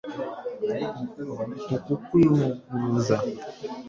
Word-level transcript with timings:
uku 1.75 1.93
kwivuguruza 2.05 3.17